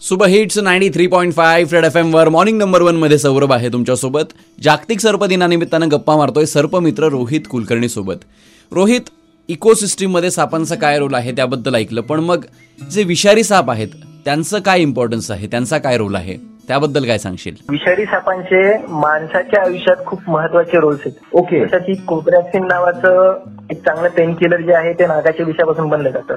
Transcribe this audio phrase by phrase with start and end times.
[0.00, 4.32] Super hits ninety three point five red F एमवर morning number वनमध्ये सौरभ आहे तुमच्यासोबत.
[4.62, 8.24] जागतिक सर्प दिनानिमित्तानं गप्पा मारतोय सर्पमित्र रोहित कुलकर्णी सोबत
[8.72, 9.10] रोहित
[9.48, 12.44] इकोसिस्टीममध्ये सापांचा काय रोल आहे त्याबद्दल ऐकलं पण मग
[12.78, 13.88] जे विषारी साप आहेत
[14.24, 15.46] त्यांचं काय इम्पॉर्टन्स आहे?
[15.46, 16.36] त्यांचा काय रोल आहे?
[16.68, 17.54] त्याबद्दल काय सांगशील?
[17.70, 21.20] विषारी सापांचे माणसाच्या आयुष्यात खूप महत्त्वाचे रोल्स आहेत.
[21.32, 26.10] ओके जसं की कोब्रॅक्सिन नावाचं एक चांगलं पेन किलर जे आहे ते नागाच्या विषापासून बनलं
[26.10, 26.34] जातं.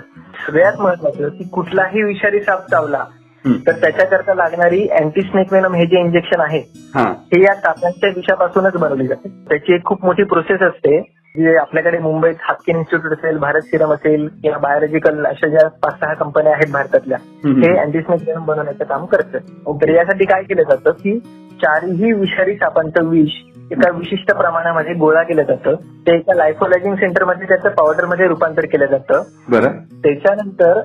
[0.47, 3.03] सगळ्यात महत्वाचं की कुठलाही विषारी साप चावला.
[3.47, 6.59] तर त्याच्याकरता लागणारी अँटीस्नेक वेनम हे जे इंजेक्शन आहे
[6.95, 7.13] हा.
[7.37, 9.29] या सापांच्या विषापासूनच बनवली जाते.
[9.29, 14.27] त्याची एक खूप मोठी प्रोसेस असते जे आपल्याकडे मुंबईत हातकिन इन्स्टिट्यूट असेल भारत सिरम असेल
[14.27, 17.17] किंवा बायोलॉजिकल अशा ज्या पाच सहा कंपन्या आहेत भारतातल्या.
[17.45, 19.37] हे अँटीस्नेक वेनम बनवण्याचं काम करतं.
[19.73, 21.19] तर यासाठी काय केलं जातं की
[21.61, 25.75] चारही विषारी सापांचं विष एका विशिष्ट प्रमाणामध्ये गोळा केलं जातं.
[26.07, 29.21] ते एका लायफोलायझिंग सेंटरमध्ये त्याचं पावडरमध्ये रूपांतर केलं जातं.
[29.49, 29.71] बरं.
[30.03, 30.79] त्याच्यानंतर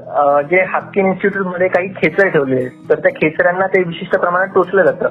[0.51, 5.07] जे हापकिन इन्स्टिट्यूटमध्ये काही खेचर ठेवले तर त्या खेचरांना ते विशिष्ट प्रमाणात टोचलं जातं.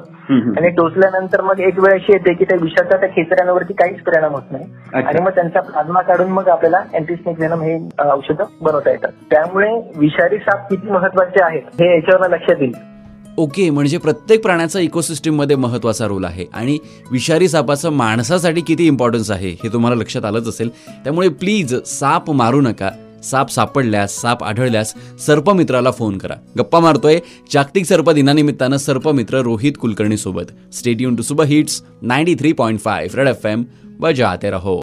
[0.58, 4.52] आणि टोचल्यानंतर मग एक वेळ अशी येते की त्या विषाचा त्या खेचऱ्यांवरती काहीच परिणाम होत
[4.52, 4.64] नाही.
[4.94, 7.78] आणि मग त्यांचा प्लाझ्मा काढून मग आपल्याला अँटीस्नेक वेनम हे
[8.10, 9.12] औषधं बनवता येतात.
[9.30, 12.95] त्यामुळे विषारी साप किती महत्त्वाचे आहेत हे याच्यावर लक्षात येईल
[13.38, 16.44] ओके म्हणजे प्रत्येक प्राण्याचा इकोसिस्टीममध्ये महत्त्वाचा रोल आहे.
[16.54, 16.78] आणि
[17.10, 20.68] विषारी सापाचं माणसासाठी किती इम्पॉर्टन्स आहे हे तुम्हाला लक्षात आलंच असेल.
[21.04, 22.90] त्यामुळे प्लीज साप मारू नका.
[23.24, 24.94] साप सापडल्यास साप आढळल्यास
[25.26, 26.34] सर्पमित्राला फोन करा.
[26.58, 27.18] गप्पा मारतोय
[27.52, 33.18] जागतिक सर्प दिनानिमित्तानं सर्पमित्र रोहित कुलकर्णी सोबत stadium to super hits ninety three point five
[33.18, 33.64] red F M
[34.00, 34.80] बजाते रहो.